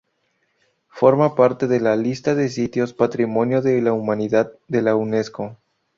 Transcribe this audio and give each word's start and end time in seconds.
Forma 0.89 1.35
parte 1.35 1.67
de 1.67 1.79
la 1.79 1.95
lista 1.95 2.33
de 2.33 2.49
sitios 2.49 2.91
Patrimonio 2.91 3.61
de 3.61 3.79
la 3.83 3.93
Humanidad 3.93 4.51
de 4.67 4.81
la 4.81 4.95
Unesco. 4.95 5.57